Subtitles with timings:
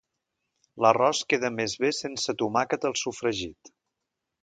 [0.85, 3.75] L'arròs queda més bé sense tomàquet al sofregit.